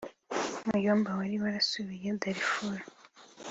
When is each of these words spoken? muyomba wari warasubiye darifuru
muyomba 0.67 1.09
wari 1.19 1.35
warasubiye 1.43 2.09
darifuru 2.21 2.83